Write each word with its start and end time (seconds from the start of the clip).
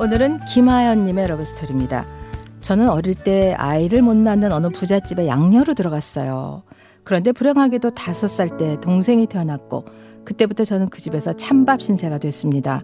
오늘은 0.00 0.40
김하연님의 0.46 1.28
러브스토리입니다. 1.28 2.06
저는 2.60 2.88
어릴 2.88 3.14
때 3.14 3.54
아이를 3.54 4.02
못 4.02 4.16
낳는 4.16 4.52
어느 4.52 4.68
부잣집에 4.68 5.26
양녀로 5.26 5.74
들어갔어요. 5.74 6.62
그런데 7.04 7.32
불행하게도 7.32 7.90
다섯 7.90 8.28
살 8.28 8.56
때 8.56 8.78
동생이 8.80 9.26
태어났고 9.26 9.84
그때부터 10.24 10.64
저는 10.64 10.88
그 10.88 11.00
집에서 11.00 11.32
찬밥 11.34 11.82
신세가 11.82 12.18
됐습니다. 12.18 12.82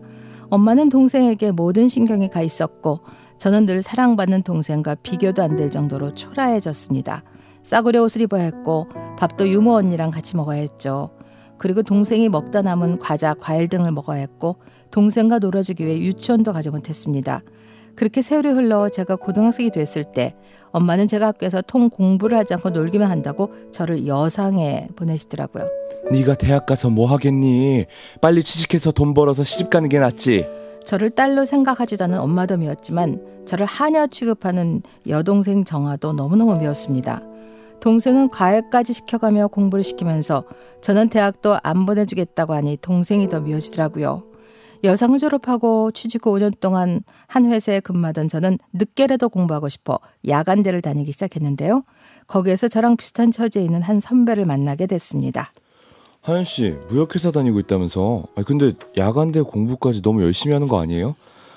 엄마는 0.50 0.88
동생에게 0.88 1.52
모든 1.52 1.88
신경이 1.88 2.28
가 2.28 2.42
있었고 2.42 3.00
저는 3.38 3.66
늘 3.66 3.82
사랑받는 3.82 4.42
동생과 4.42 4.96
비교도 4.96 5.42
안 5.42 5.56
될 5.56 5.70
정도로 5.70 6.14
초라해졌습니다. 6.14 7.22
싸구려 7.62 8.02
옷을 8.02 8.22
입어야 8.22 8.42
했고 8.42 8.88
밥도 9.18 9.48
유모 9.48 9.74
언니랑 9.74 10.10
같이 10.10 10.36
먹어야 10.36 10.58
했죠. 10.60 11.10
그리고 11.60 11.82
동생이 11.82 12.30
먹다 12.30 12.62
남은 12.62 12.98
과자, 13.00 13.34
과일 13.34 13.68
등을 13.68 13.92
먹어야 13.92 14.18
했고 14.18 14.56
동생과 14.90 15.40
놀아주기 15.40 15.84
위해 15.84 15.98
유치원도 15.98 16.54
가지 16.54 16.70
못했습니다. 16.70 17.42
그렇게 17.96 18.22
세월이 18.22 18.48
흘러 18.48 18.88
제가 18.88 19.16
고등학생이 19.16 19.70
됐을 19.70 20.04
때 20.04 20.34
엄마는 20.72 21.06
제가 21.06 21.26
학교에서 21.26 21.60
통 21.60 21.90
공부를 21.90 22.38
하지 22.38 22.54
않고 22.54 22.70
놀기만 22.70 23.10
한다고 23.10 23.52
저를 23.72 24.06
여상에 24.06 24.88
보내시더라고요. 24.96 25.66
네가 26.10 26.36
대학 26.36 26.64
가서 26.64 26.88
뭐 26.88 27.06
하겠니? 27.06 27.84
빨리 28.22 28.42
취직해서 28.42 28.90
돈 28.90 29.12
벌어서 29.12 29.44
시집 29.44 29.68
가는 29.68 29.90
게 29.90 29.98
낫지. 29.98 30.46
저를 30.86 31.10
딸로 31.10 31.44
생각하지도 31.44 32.04
않은 32.04 32.20
엄마도 32.20 32.56
미웠지만 32.56 33.20
저를 33.44 33.66
하녀 33.66 34.06
취급하는 34.06 34.80
여동생 35.06 35.64
정아도 35.64 36.14
너무너무 36.14 36.58
미웠습니다. 36.58 37.20
동생은 37.80 38.28
과외까지 38.28 38.92
시켜가며 38.92 39.48
공부를 39.48 39.82
시키면서 39.82 40.44
저는 40.80 41.08
대학도 41.08 41.58
안 41.62 41.86
보내주겠다고 41.86 42.54
하니 42.54 42.76
동생이 42.80 43.28
더 43.28 43.40
미워지더라고요. 43.40 44.24
여상을 44.82 45.18
졸업하고 45.18 45.90
취직 45.92 46.24
후 46.24 46.32
5년 46.32 46.58
동안 46.58 47.02
한 47.26 47.50
회사에 47.50 47.80
근무하던 47.80 48.28
저는 48.28 48.58
늦게라도 48.72 49.28
공부하고 49.28 49.68
싶어 49.68 49.98
야간대를 50.26 50.80
다니기 50.80 51.12
시작했는데요. 51.12 51.82
거기에서 52.26 52.68
저랑 52.68 52.96
비슷한 52.96 53.30
처지에 53.30 53.62
있는 53.62 53.82
한 53.82 54.00
선배를 54.00 54.44
만나게 54.44 54.86
됐습니다. 54.86 55.52
하연 56.22 56.44
씨 56.44 56.76
무역회사 56.88 57.30
다니고 57.30 57.60
있다면서? 57.60 58.24
아 58.36 58.42
근데 58.42 58.74
야간대 58.96 59.40
공부까지 59.42 60.02
너무 60.02 60.22
열심히 60.22 60.52
하는 60.52 60.68
거 60.68 60.80
아니에요? 60.80 61.14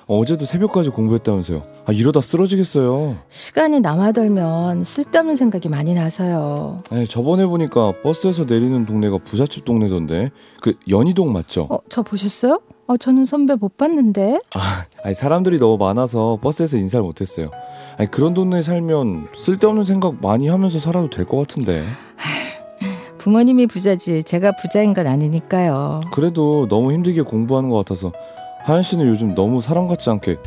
어제도 0.08 0.46
새벽까지 0.46 0.90
공부했다면서요. 0.90 1.64
아 1.86 1.92
이러다 1.92 2.22
쓰러지겠어요. 2.22 3.18
시간이 3.30 3.80
남아돌면 3.80 4.84
쓸데없는 4.84 5.36
생각이 5.36 5.70
많이 5.70 5.94
나서요. 5.94 6.84
아니 6.90 7.08
저번에 7.08 7.46
보니까 7.46 7.94
버스에서 8.02 8.44
내리는 8.46 8.86
동네가 8.86 9.20
부잣집 9.20 9.66
동네던데 9.66 10.32
그 10.62 10.74
연희동 10.90 11.32
맞죠? 11.32 11.68
어, 11.70 11.80
저 11.90 12.02
보셨어요? 12.04 12.60
어, 12.88 12.98
저는 12.98 13.26
선배 13.26 13.56
못 13.56 13.78
봤는데. 13.78 14.40
아, 14.56 14.86
아니 15.04 15.16
사람들이 15.16 15.58
너무 15.58 15.78
많아서 15.78 16.38
버스에서 16.42 16.78
인사를 16.78 17.04
못 17.04 17.22
했어요. 17.22 17.50
아니 17.98 18.12
그런 18.12 18.34
동네에 18.34 18.62
살면 18.62 19.28
쓸데없는 19.36 19.84
생각 19.86 20.22
많이 20.22 20.48
하면서 20.50 20.80
살아도 20.80 21.10
될 21.10 21.26
것 21.26 21.38
같은데. 21.48 21.84
부모님이 23.20 23.68
부자지 23.68 24.24
제가 24.24 24.52
부자인 24.58 24.94
건 24.94 25.08
아니니까요. 25.08 26.02
그래도 26.12 26.68
너무 26.68 26.92
힘들게 26.92 27.22
공부하는 27.22 27.70
것 27.70 27.78
같아서 27.78 28.12
하연 28.64 28.82
씨는 28.82 29.08
요즘 29.08 29.36
너무 29.36 29.62
사람 29.62 29.88
같지 29.88 30.10
않게 30.10 30.38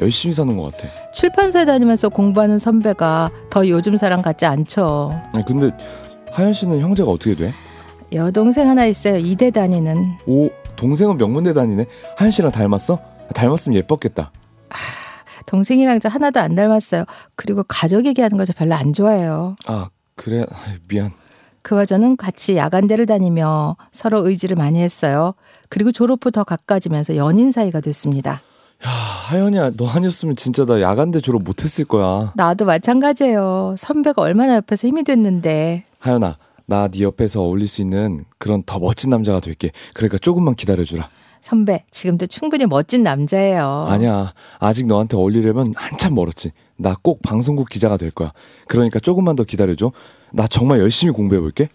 열심히 0.00 0.34
사는 0.34 0.56
것 0.56 0.72
같아. 0.72 0.88
출판사에 1.12 1.64
다니면서 1.64 2.08
공부하는 2.08 2.58
선배가 2.58 3.30
더 3.50 3.68
요즘 3.68 3.96
사람 3.96 4.22
같지 4.22 4.46
않죠. 4.46 5.10
아니 5.34 5.44
근데 5.44 5.70
하연 6.32 6.52
씨는 6.52 6.80
형제가 6.80 7.10
어떻게 7.10 7.34
돼? 7.34 7.52
여동생 8.12 8.68
하나 8.68 8.86
있어요. 8.86 9.16
이대 9.16 9.50
다니는. 9.50 9.96
오 10.26 10.48
동생은 10.76 11.16
명문대 11.18 11.52
다니네. 11.54 11.86
하연 12.16 12.30
씨랑 12.30 12.52
닮았어? 12.52 12.98
닮았으면 13.34 13.76
예뻤겠다. 13.78 14.30
동생이랑 15.46 16.00
저 16.00 16.08
하나도 16.08 16.40
안 16.40 16.54
닮았어요. 16.54 17.04
그리고 17.36 17.62
가족 17.68 18.06
얘기하는 18.06 18.36
거 18.36 18.44
저 18.44 18.52
별로 18.52 18.74
안 18.74 18.92
좋아해요. 18.92 19.56
아 19.66 19.88
그래 20.14 20.40
아이, 20.50 20.76
미안. 20.88 21.10
그와 21.66 21.84
저는 21.84 22.16
같이 22.16 22.56
야간대를 22.56 23.06
다니며 23.06 23.76
서로 23.90 24.24
의지를 24.28 24.54
많이 24.54 24.80
했어요. 24.80 25.34
그리고 25.68 25.90
졸업 25.90 26.24
후 26.24 26.30
더 26.30 26.44
가까워지면서 26.44 27.16
연인 27.16 27.50
사이가 27.50 27.80
됐습니다. 27.80 28.40
야 28.84 28.88
하연이야 28.88 29.72
너 29.76 29.88
아니었으면 29.88 30.36
진짜 30.36 30.64
나 30.64 30.80
야간대 30.80 31.20
졸업 31.20 31.42
못했을 31.42 31.84
거야. 31.84 32.32
나도 32.36 32.66
마찬가지예요. 32.66 33.74
선배가 33.78 34.22
얼마나 34.22 34.54
옆에서 34.56 34.86
힘이 34.86 35.02
됐는데. 35.02 35.84
하연아 35.98 36.36
나 36.66 36.86
네 36.88 37.00
옆에서 37.00 37.42
어울릴 37.42 37.66
수 37.66 37.82
있는 37.82 38.24
그런 38.38 38.62
더 38.64 38.78
멋진 38.78 39.10
남자가 39.10 39.40
될게. 39.40 39.72
그러니까 39.92 40.18
조금만 40.18 40.54
기다려주라. 40.54 41.08
선배, 41.40 41.84
지금도 41.90 42.26
충분히 42.26 42.66
멋진 42.66 43.02
남자예요. 43.02 43.86
아니야 43.88 44.32
아직 44.60 44.86
너한테 44.86 45.16
어울리려면 45.16 45.72
한참 45.76 46.14
멀었지. 46.14 46.52
나 46.76 46.94
꼭 47.02 47.22
방송국 47.22 47.68
기자가 47.68 47.96
될 47.96 48.10
거야. 48.10 48.32
그러니까 48.68 48.98
조금만 48.98 49.36
더 49.36 49.44
기다려줘. 49.44 49.92
나 50.32 50.46
정말 50.46 50.80
열심히 50.80 51.12
공부해 51.12 51.40
볼게. 51.40 51.68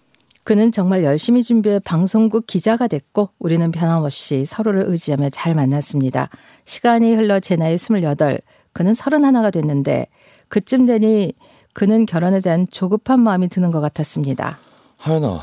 그는 0.44 0.72
정말 0.72 1.04
열심히 1.04 1.42
준비해 1.42 1.78
방송국 1.78 2.46
기자가 2.46 2.88
됐고 2.88 3.30
우리는 3.38 3.70
변함없이 3.70 4.44
서로를 4.44 4.84
의지하며 4.88 5.30
잘 5.30 5.54
만났습니다. 5.54 6.28
시간이 6.64 7.14
흘러 7.14 7.38
제 7.38 7.54
나이 7.56 7.76
28, 7.76 8.40
그는 8.72 8.92
31가 8.92 9.52
됐는데 9.52 10.06
그쯤 10.48 10.86
되니 10.86 11.32
그는 11.74 12.06
결혼에 12.06 12.40
대한 12.40 12.66
조급한 12.70 13.20
마음이 13.20 13.48
드는 13.48 13.70
것 13.70 13.80
같았습니다. 13.80 14.58
하연아, 14.96 15.40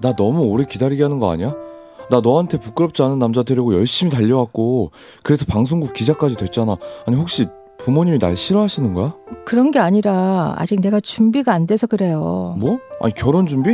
나 0.00 0.12
너무 0.16 0.42
오래 0.44 0.64
기다리게 0.64 1.02
하는 1.02 1.18
거 1.18 1.30
아니야? 1.30 1.54
나 2.10 2.20
너한테 2.20 2.58
부끄럽지 2.58 3.02
않은 3.02 3.18
남자 3.18 3.42
되려고 3.42 3.74
열심히 3.74 4.10
달려왔고 4.10 4.90
그래서 5.22 5.44
방송국 5.44 5.92
기자까지 5.92 6.36
됐잖아. 6.36 6.76
아니 7.06 7.16
혹시 7.16 7.46
부모님이 7.78 8.18
날 8.18 8.36
싫어하시는 8.36 8.94
거야? 8.94 9.14
그런 9.44 9.70
게 9.70 9.78
아니라 9.78 10.54
아직 10.56 10.80
내가 10.80 11.00
준비가 11.00 11.52
안 11.52 11.66
돼서 11.66 11.86
그래요. 11.86 12.54
뭐? 12.58 12.78
아니 13.00 13.12
결혼 13.14 13.46
준비? 13.46 13.70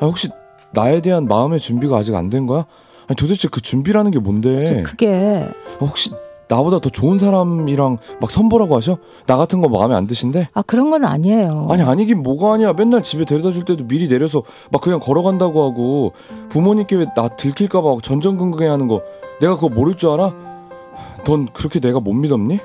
아니 0.00 0.08
혹시 0.08 0.28
나에 0.72 1.00
대한 1.00 1.26
마음의 1.26 1.58
준비가 1.60 1.96
아직 1.96 2.14
안 2.14 2.30
된 2.30 2.46
거야? 2.46 2.66
아니 3.08 3.16
도대체 3.16 3.48
그 3.50 3.60
준비라는 3.60 4.10
게 4.10 4.18
뭔데? 4.18 4.64
저 4.66 4.82
그게 4.82 5.48
아, 5.80 5.84
혹시 5.84 6.10
나보다 6.46 6.78
더 6.78 6.88
좋은 6.88 7.18
사람이랑 7.18 7.98
막 8.20 8.30
선보라고 8.30 8.76
하셔? 8.76 8.98
나 9.26 9.36
같은 9.36 9.60
거 9.60 9.68
마음에 9.68 9.94
안 9.94 10.06
드신데? 10.06 10.48
아 10.54 10.62
그런 10.62 10.90
건 10.90 11.04
아니에요. 11.04 11.68
아니 11.70 11.82
아니긴 11.82 12.22
뭐가 12.22 12.52
아니야 12.54 12.72
맨날 12.74 13.02
집에 13.02 13.24
데려다 13.24 13.52
줄 13.52 13.64
때도 13.64 13.86
미리 13.86 14.08
내려서 14.08 14.42
막 14.70 14.80
그냥 14.82 15.00
걸어간다고 15.00 15.64
하고 15.64 16.12
부모님께 16.50 16.96
왜 16.96 17.06
나 17.16 17.28
들킬까 17.28 17.80
봐 17.82 17.96
전전긍긍해 18.02 18.68
하는 18.68 18.86
거 18.88 19.02
내가 19.40 19.56
그거 19.56 19.68
모를 19.68 19.94
줄 19.94 20.10
알아? 20.10 20.32
넌 21.24 21.46
그렇게 21.52 21.80
내가 21.80 22.00
못 22.00 22.12
믿었니? 22.12 22.58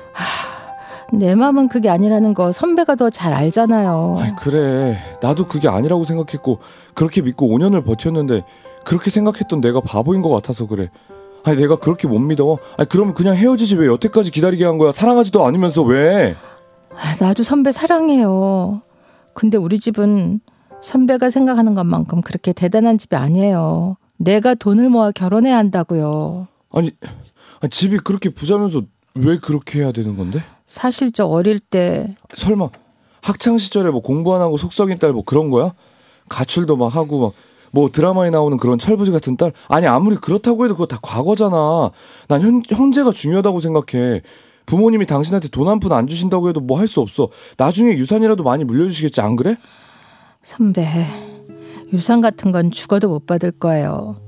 내 1.18 1.34
마음은 1.34 1.68
그게 1.68 1.88
아니라는 1.88 2.34
거 2.34 2.52
선배가 2.52 2.94
더 2.96 3.10
잘 3.10 3.32
알잖아요. 3.32 4.16
아이 4.20 4.32
그래 4.36 4.98
나도 5.22 5.46
그게 5.46 5.68
아니라고 5.68 6.04
생각했고 6.04 6.58
그렇게 6.94 7.22
믿고 7.22 7.46
5년을 7.46 7.84
버텼는데 7.84 8.44
그렇게 8.84 9.10
생각했던 9.10 9.60
내가 9.60 9.80
바보인 9.80 10.22
것 10.22 10.28
같아서 10.30 10.66
그래 10.66 10.90
아니 11.44 11.56
내가 11.58 11.76
그렇게 11.76 12.08
못 12.08 12.18
믿어 12.18 12.58
아니 12.76 12.88
그럼 12.88 13.14
그냥 13.14 13.36
헤어지지 13.36 13.76
왜 13.76 13.86
여태까지 13.86 14.30
기다리게 14.30 14.64
한 14.64 14.78
거야 14.78 14.92
사랑하지도 14.92 15.44
않으면서 15.46 15.82
왜 15.82 16.34
아, 16.96 17.14
나도 17.24 17.42
선배 17.42 17.72
사랑해요. 17.72 18.82
근데 19.34 19.56
우리 19.58 19.78
집은 19.80 20.40
선배가 20.80 21.30
생각하는 21.30 21.74
것만큼 21.74 22.20
그렇게 22.22 22.52
대단한 22.52 22.98
집이 22.98 23.16
아니에요. 23.16 23.96
내가 24.16 24.54
돈을 24.54 24.88
모아 24.90 25.10
결혼해야 25.10 25.56
한다고요. 25.56 26.46
아니, 26.72 26.92
아니 27.60 27.70
집이 27.70 27.98
그렇게 27.98 28.28
부자면서 28.30 28.82
왜 29.16 29.38
그렇게 29.38 29.80
해야 29.80 29.92
되는 29.92 30.16
건데? 30.16 30.40
사실 30.66 31.12
저 31.12 31.24
어릴 31.26 31.60
때 31.60 32.16
설마 32.36 32.68
학창 33.22 33.58
시절에 33.58 33.90
뭐 33.90 34.02
공부 34.02 34.34
안 34.34 34.40
하고 34.40 34.56
속썩인 34.56 34.98
딸 34.98 35.12
뭐 35.12 35.22
그런 35.24 35.50
거야? 35.50 35.72
가출도 36.28 36.76
막 36.76 36.94
하고 36.94 37.20
막 37.20 37.32
뭐 37.74 37.90
드라마에 37.90 38.30
나오는 38.30 38.56
그런 38.56 38.78
철부지 38.78 39.10
같은 39.10 39.36
딸? 39.36 39.52
아니 39.66 39.88
아무리 39.88 40.14
그렇다고 40.14 40.64
해도 40.64 40.74
그거 40.76 40.86
다 40.86 40.96
과거잖아. 41.02 41.90
난 42.28 42.40
현, 42.40 42.62
현재가 42.68 43.10
중요하다고 43.10 43.58
생각해. 43.58 44.22
부모님이 44.64 45.06
당신한테 45.06 45.48
돈 45.48 45.66
한 45.66 45.80
푼 45.80 45.90
안 45.90 46.06
주신다고 46.06 46.48
해도 46.48 46.60
뭐 46.60 46.78
할 46.78 46.86
수 46.86 47.00
없어. 47.00 47.30
나중에 47.58 47.94
유산이라도 47.94 48.44
많이 48.44 48.62
물려주시겠지 48.62 49.20
안 49.20 49.34
그래? 49.34 49.56
선배 50.44 50.86
유산 51.92 52.20
같은 52.20 52.52
건 52.52 52.70
죽어도 52.70 53.08
못 53.08 53.26
받을 53.26 53.50
거예요. 53.50 54.20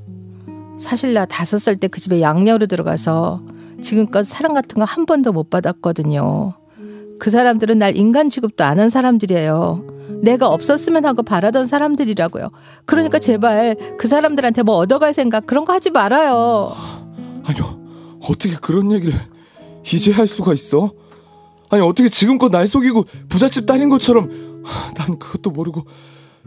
사실 0.81 1.15
나 1.15 1.25
다섯 1.25 1.59
살 1.59 1.77
때 1.77 1.87
그 1.87 2.01
집에 2.01 2.21
양녀로 2.21 2.67
들어가서 2.67 3.43
지금껏 3.83 4.25
사랑 4.27 4.55
같은 4.55 4.79
거 4.79 4.85
한 4.85 5.07
번도 5.07 5.33
못 5.33 5.51
받았거든요. 5.51 6.55
그 7.19 7.31
사람들은 7.31 7.79
날 7.79 7.97
인간 7.97 8.29
취급도 8.31 8.65
안 8.65 8.79
한 8.79 8.91
사람들이에요. 8.91 9.85
내가 10.23 10.49
없었으면 10.49 11.05
하고 11.05 11.23
바라던 11.23 11.67
사람들이라고요. 11.67 12.51
그러니까 12.87 13.19
제발 13.19 13.77
그 13.99 14.09
사람들한테 14.09 14.63
뭐 14.63 14.77
얻어갈 14.77 15.13
생각 15.15 15.47
그런 15.47 15.65
거 15.65 15.73
하지 15.73 15.91
말아요. 15.91 16.73
아니요 17.45 17.81
어떻게 18.29 18.55
그런 18.57 18.91
얘기를 18.93 19.15
이제 19.85 20.11
할 20.13 20.27
수가 20.27 20.53
있어 20.55 20.91
아니 21.69 21.83
어떻게 21.83 22.09
지금껏 22.09 22.49
날 22.51 22.67
속이고 22.67 23.05
부잣집 23.29 23.67
딸인 23.67 23.89
것처럼 23.89 24.63
하, 24.65 24.93
난 24.95 25.19
그것도 25.19 25.51
모르고 25.51 25.85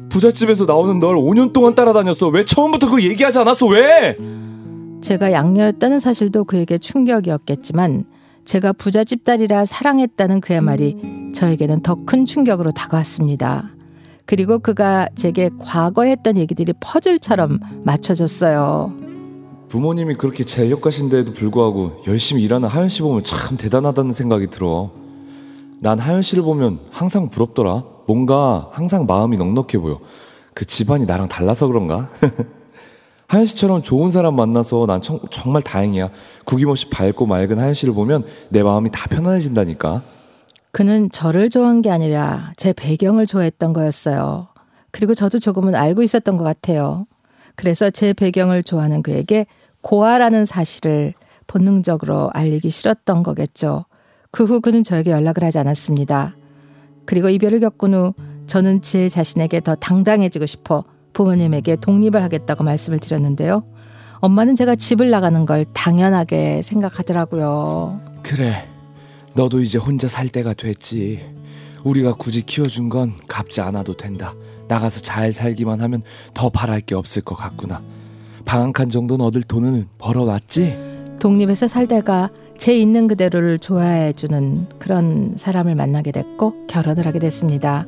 부잣집에서 0.09 0.65
나오는 0.65 0.99
널 0.99 1.15
5년 1.15 1.53
동안 1.53 1.75
따라다녔어 1.75 2.27
왜 2.29 2.43
처음부터 2.45 2.87
그거 2.87 3.01
얘기하지 3.01 3.37
않았어 3.39 3.67
왜 3.67 4.15
제가 5.01 5.31
양녀였다는 5.31 5.99
사실도 5.99 6.43
그에게 6.43 6.77
충격이었겠지만 6.77 8.05
제가 8.45 8.73
부잣집 8.73 9.23
딸이라 9.23 9.65
사랑했다는 9.65 10.41
그의 10.41 10.61
말이 10.61 11.31
저에게는 11.35 11.81
더 11.81 11.95
큰 12.05 12.25
충격으로 12.25 12.71
다가왔습니다. 12.71 13.69
그리고 14.25 14.59
그가 14.59 15.07
제게 15.15 15.49
과거에 15.59 16.11
했던 16.11 16.37
얘기들이 16.37 16.73
퍼즐처럼 16.79 17.59
맞춰졌어요. 17.83 18.93
부모님이 19.69 20.15
그렇게 20.15 20.43
재력가신데도 20.43 21.33
불구하고 21.33 22.01
열심히 22.07 22.43
일하는 22.43 22.67
하연 22.67 22.89
씨 22.89 23.01
보면 23.01 23.23
참 23.23 23.57
대단하다는 23.57 24.13
생각이 24.13 24.47
들어. 24.47 24.91
난 25.81 25.99
하연 25.99 26.21
씨를 26.21 26.43
보면 26.43 26.79
항상 26.91 27.29
부럽더라. 27.29 27.83
뭔가 28.07 28.69
항상 28.71 29.05
마음이 29.05 29.37
넉넉해 29.37 29.77
보여. 29.79 29.99
그 30.55 30.65
집안이 30.65 31.05
나랑 31.05 31.27
달라서 31.27 31.67
그런가? 31.67 32.09
하연 33.29 33.45
씨처럼 33.45 33.83
좋은 33.83 34.09
사람 34.09 34.35
만나서 34.35 34.87
난 34.87 35.01
청, 35.03 35.19
정말 35.29 35.61
다행이야. 35.61 36.09
구김없이 36.45 36.89
밝고 36.89 37.27
맑은 37.27 37.59
하연 37.59 37.75
씨를 37.75 37.93
보면 37.93 38.25
내 38.49 38.63
마음이 38.63 38.89
다 38.91 39.07
편안해진다니까. 39.07 40.01
그는 40.71 41.11
저를 41.11 41.51
좋아한 41.51 41.83
게 41.83 41.91
아니라 41.91 42.53
제 42.57 42.73
배경을 42.73 43.27
좋아했던 43.27 43.73
거였어요. 43.73 44.47
그리고 44.91 45.13
저도 45.13 45.37
조금은 45.37 45.75
알고 45.75 46.01
있었던 46.01 46.37
것 46.37 46.43
같아요. 46.43 47.05
그래서 47.55 47.91
제 47.91 48.13
배경을 48.13 48.63
좋아하는 48.63 49.03
그에게 49.03 49.45
고아라는 49.81 50.47
사실을 50.47 51.13
본능적으로 51.45 52.31
알리기 52.33 52.71
싫었던 52.71 53.21
거겠죠. 53.21 53.85
그 54.31 54.43
후 54.43 54.59
그는 54.59 54.83
저에게 54.83 55.11
연락을 55.11 55.43
하지 55.43 55.59
않았습니다. 55.59 56.35
그리고 57.05 57.29
이별을 57.29 57.59
겪은 57.59 57.93
후 57.93 58.13
저는 58.47 58.81
제 58.81 59.07
자신에게 59.07 59.59
더 59.59 59.75
당당해지고 59.75 60.47
싶어 60.47 60.83
부모님에게 61.23 61.75
독립을 61.75 62.23
하겠다고 62.23 62.63
말씀을 62.63 62.99
드렸는데요. 62.99 63.63
엄마는 64.21 64.55
제가 64.55 64.75
집을 64.77 65.09
나가는 65.09 65.45
걸 65.45 65.65
당연하게 65.73 66.61
생각하더라고요. 66.61 67.99
그래. 68.23 68.65
너도 69.33 69.61
이제 69.61 69.77
혼자 69.77 70.07
살 70.07 70.29
때가 70.29 70.53
됐지. 70.53 71.19
우리가 71.83 72.13
굳이 72.13 72.41
키워준 72.45 72.87
건 72.89 73.11
갚지 73.27 73.59
않아도 73.61 73.95
된다. 73.95 74.33
나가서 74.69 75.01
잘 75.01 75.31
살기만 75.33 75.81
하면 75.81 76.03
더 76.33 76.49
바랄 76.49 76.79
게 76.81 76.95
없을 76.95 77.21
것 77.21 77.35
같구나. 77.35 77.81
방 78.45 78.61
한 78.61 78.71
칸 78.73 78.89
정도는 78.89 79.25
얻을 79.25 79.43
돈은 79.43 79.87
벌어놨지? 79.97 80.77
독립해서 81.19 81.67
살다가 81.67 82.29
제 82.57 82.73
있는 82.77 83.07
그대로를 83.07 83.59
좋아해주는 83.59 84.67
그런 84.79 85.33
사람을 85.37 85.75
만나게 85.75 86.11
됐고 86.11 86.65
결혼을 86.67 87.05
하게 87.05 87.19
됐습니다. 87.19 87.85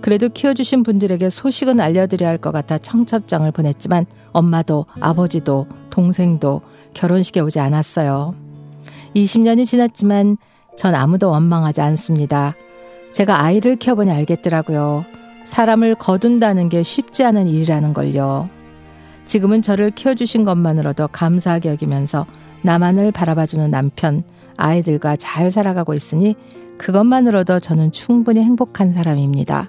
그래도 0.00 0.28
키워주신 0.28 0.82
분들에게 0.84 1.28
소식은 1.28 1.80
알려드려야 1.80 2.30
할 2.30 2.38
것 2.38 2.52
같아 2.52 2.78
청첩장을 2.78 3.50
보냈지만 3.50 4.06
엄마도 4.32 4.86
아버지도 5.00 5.66
동생도 5.90 6.62
결혼식에 6.94 7.40
오지 7.40 7.58
않았어요. 7.58 8.34
20년이 9.16 9.66
지났지만 9.66 10.36
전 10.76 10.94
아무도 10.94 11.30
원망하지 11.30 11.80
않습니다. 11.80 12.54
제가 13.12 13.42
아이를 13.42 13.76
키워보니 13.76 14.10
알겠더라고요. 14.10 15.04
사람을 15.44 15.96
거둔다는 15.96 16.68
게 16.68 16.82
쉽지 16.82 17.24
않은 17.24 17.46
일이라는 17.48 17.92
걸요. 17.94 18.48
지금은 19.26 19.62
저를 19.62 19.90
키워주신 19.90 20.44
것만으로도 20.44 21.08
감사하게 21.08 21.70
여기면서 21.70 22.26
나만을 22.62 23.12
바라봐주는 23.12 23.70
남편, 23.70 24.22
아이들과 24.56 25.16
잘 25.16 25.50
살아가고 25.50 25.94
있으니 25.94 26.34
그것만으로도 26.78 27.60
저는 27.60 27.92
충분히 27.92 28.42
행복한 28.42 28.94
사람입니다. 28.94 29.68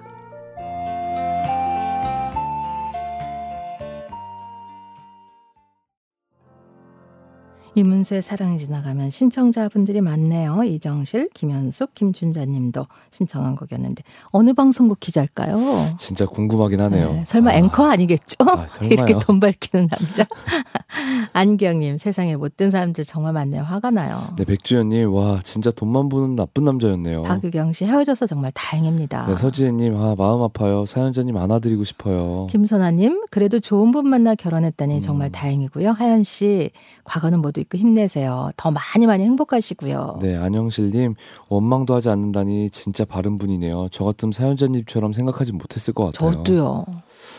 이문세 7.80 8.20
사랑이 8.20 8.58
지나가면 8.58 9.08
신청자분들이 9.08 10.02
많네요. 10.02 10.64
이정실, 10.64 11.30
김현숙, 11.32 11.94
김준자님도 11.94 12.86
신청한 13.10 13.56
곡이었는데 13.56 14.02
어느 14.26 14.52
방송국 14.52 15.00
기자일까요? 15.00 15.56
진짜 15.98 16.26
궁금하긴 16.26 16.78
하네요. 16.78 17.12
네, 17.12 17.24
설마 17.24 17.52
아. 17.52 17.54
앵커 17.54 17.86
아니겠죠? 17.86 18.36
아, 18.40 18.66
이렇게 18.84 19.14
돈 19.18 19.40
밝히는 19.40 19.88
남자. 19.88 20.26
안기영님 21.32 21.96
세상에 21.96 22.36
못된 22.36 22.70
사람들 22.70 23.06
정말 23.06 23.32
많네요. 23.32 23.62
화가 23.62 23.90
나요. 23.90 24.28
네, 24.36 24.44
백주연님 24.44 25.10
와 25.14 25.40
진짜 25.42 25.70
돈만 25.70 26.10
버는 26.10 26.36
나쁜 26.36 26.64
남자였네요. 26.64 27.22
박유경 27.22 27.72
씨 27.72 27.86
헤어져서 27.86 28.26
정말 28.26 28.52
다행입니다. 28.54 29.24
네, 29.26 29.36
서지혜님 29.36 29.96
아 29.96 30.14
마음 30.18 30.42
아파요. 30.42 30.84
사연자님 30.84 31.34
안아드리고 31.34 31.84
싶어요. 31.84 32.46
김선아님 32.50 33.22
그래도 33.30 33.58
좋은 33.58 33.90
분 33.90 34.06
만나 34.06 34.34
결혼했다니 34.34 34.96
음. 34.96 35.00
정말 35.00 35.32
다행이고요. 35.32 35.92
하연 35.92 36.24
씨 36.24 36.72
과거는 37.04 37.40
모두 37.40 37.60
있고 37.70 37.78
힘내세요. 37.78 38.50
더 38.56 38.70
많이 38.70 39.06
많이 39.06 39.24
행복하시고요. 39.24 40.18
네, 40.20 40.36
안영실님 40.36 41.14
원망도 41.48 41.94
하지 41.94 42.10
않는다니 42.10 42.70
진짜 42.70 43.04
바른 43.04 43.38
분이네요. 43.38 43.88
저 43.92 44.04
같은 44.04 44.32
사연자님처럼 44.32 45.12
생각하지 45.12 45.52
못했을 45.52 45.94
것 45.94 46.06
같아요. 46.06 46.32
저도요. 46.32 46.84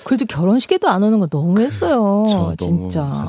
그래도 0.04 0.26
결혼식에도 0.26 0.88
안 0.90 1.04
오는 1.04 1.20
거 1.20 1.28
너무했어요. 1.32 2.56
진짜. 2.60 3.26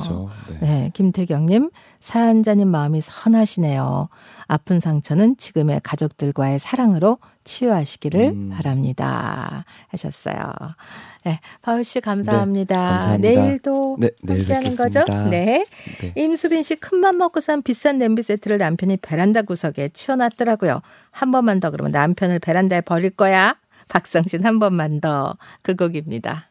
네. 0.49 0.57
네, 0.61 0.91
김태경님 0.93 1.69
사연자님 1.99 2.67
마음이 2.67 3.01
선하시네요. 3.01 4.09
아픈 4.47 4.79
상처는 4.79 5.37
지금의 5.37 5.81
가족들과의 5.83 6.59
사랑으로 6.59 7.17
치유하시기를 7.43 8.19
음. 8.21 8.49
바랍니다. 8.53 9.65
하셨어요. 9.89 10.51
네, 11.25 11.39
바울 11.61 11.83
씨 11.83 12.01
감사합니다. 12.01 12.75
네, 12.75 12.89
감사합니다. 12.89 13.41
내일도 13.41 13.97
네, 13.99 14.09
내일 14.21 14.53
하는 14.53 14.75
거죠? 14.75 15.03
네. 15.29 15.65
네. 16.01 16.13
임수빈 16.15 16.63
씨 16.63 16.75
큰맘 16.75 17.17
먹고 17.17 17.39
산 17.39 17.61
비싼 17.61 17.97
냄비 17.97 18.21
세트를 18.21 18.57
남편이 18.57 18.97
베란다 18.97 19.41
구석에 19.43 19.89
치워놨더라고요. 19.89 20.81
한 21.11 21.31
번만 21.31 21.59
더 21.59 21.71
그러면 21.71 21.91
남편을 21.91 22.39
베란다에 22.39 22.81
버릴 22.81 23.09
거야. 23.11 23.55
박성신 23.89 24.45
한 24.45 24.59
번만 24.59 24.99
더 25.01 25.35
그 25.61 25.75
곡입니다. 25.75 26.49